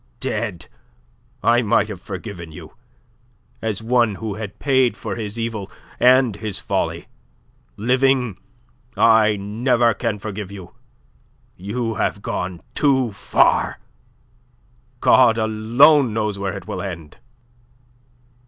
[0.19, 0.65] "Dead,
[1.43, 2.73] I might have forgiven you,
[3.61, 7.05] as one who had paid for his evil, and his folly.
[7.77, 8.39] Living,
[8.97, 10.73] I never can forgive you.
[11.55, 13.77] You have gone too far.
[15.01, 17.17] God alone knows where it will end.